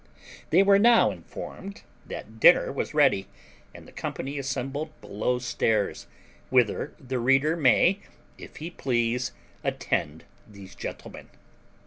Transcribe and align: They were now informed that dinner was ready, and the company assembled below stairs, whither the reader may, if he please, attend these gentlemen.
They 0.49 0.63
were 0.63 0.79
now 0.79 1.11
informed 1.11 1.83
that 2.07 2.39
dinner 2.39 2.71
was 2.71 2.95
ready, 2.95 3.27
and 3.71 3.87
the 3.87 3.91
company 3.91 4.39
assembled 4.39 4.99
below 4.99 5.37
stairs, 5.37 6.07
whither 6.49 6.95
the 6.99 7.19
reader 7.19 7.55
may, 7.55 7.99
if 8.35 8.55
he 8.55 8.71
please, 8.71 9.31
attend 9.63 10.23
these 10.47 10.73
gentlemen. 10.73 11.29